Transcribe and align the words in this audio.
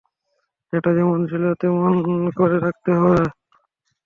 যেটা 0.73 0.91
যেমন 0.97 1.19
ছিল 1.27 1.43
তেমন 1.61 1.93
করে 2.37 2.57
রাখতে 2.59 2.91
হবে। 2.93 3.21